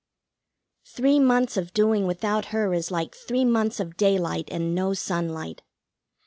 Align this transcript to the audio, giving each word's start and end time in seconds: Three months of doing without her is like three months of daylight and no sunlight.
Three 0.87 1.19
months 1.19 1.57
of 1.57 1.75
doing 1.75 2.07
without 2.07 2.45
her 2.45 2.73
is 2.73 2.89
like 2.89 3.13
three 3.15 3.45
months 3.45 3.79
of 3.79 3.97
daylight 3.97 4.47
and 4.51 4.73
no 4.73 4.95
sunlight. 4.95 5.61